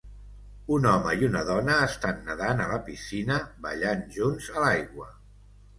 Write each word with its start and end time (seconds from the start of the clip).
Un 0.77 0.87
home 0.91 1.11
i 1.23 1.27
una 1.27 1.43
dona 1.49 1.75
estan 1.89 2.25
nedant 2.31 2.65
a 2.65 2.67
la 2.73 2.81
piscina 2.89 3.41
ballant 3.69 4.05
junts 4.19 4.51
a 4.57 4.67
l'aigua. 4.67 5.17